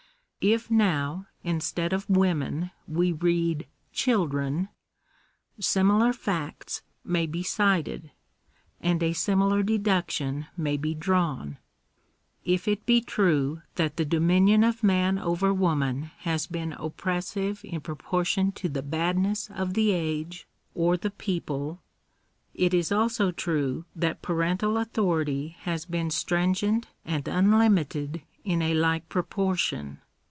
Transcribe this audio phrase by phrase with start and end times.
[0.43, 4.69] If now, instead of women we read children,
[5.59, 8.09] similar facts may be cited,
[8.79, 11.59] and a similar deduction may be drawn.
[12.43, 17.79] If it be true that the dominion of man over woman has been oppressive in
[17.79, 21.83] proportion to the badness of the age or the people,
[22.55, 29.07] it is also true that parental authority has been stringent and unlimited ui a like
[29.07, 29.99] proportion.